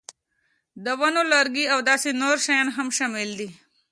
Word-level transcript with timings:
د 0.83 0.85
ونو 0.99 1.21
لرګي 1.33 1.65
او 1.73 1.79
داسې 1.89 2.09
نور 2.21 2.37
شیان 2.45 2.67
هم 2.75 2.87
شامل 2.97 3.29
دي. 3.39 3.49